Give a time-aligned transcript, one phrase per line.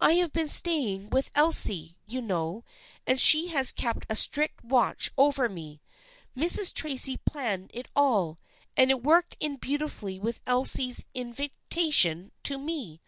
[0.00, 2.64] I have been staying with Elsie, you know,
[3.06, 5.80] and she has kept a strict watch over me.
[6.36, 6.72] Mrs.
[6.74, 8.36] Tracy planned it all,
[8.76, 13.00] and it worked in beautifully with Elsie's in vitation to me.